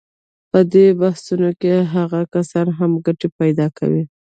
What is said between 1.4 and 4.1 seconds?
کې هغه کسان هم ګټې پیدا کوي.